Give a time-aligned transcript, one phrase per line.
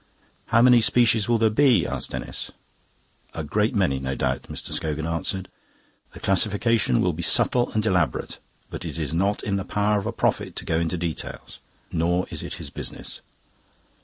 [0.47, 2.49] "How many species will there be?" asked Denis.
[3.35, 4.71] "A great many, no doubt," Mr.
[4.73, 5.47] Scogan answered;
[6.13, 8.39] "the classification will be subtle and elaborate.
[8.71, 11.59] But it is not in the power of a prophet to go into details,
[11.91, 13.21] nor is it his business.